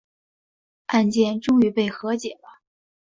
[0.87, 2.61] 案件最终被和解了。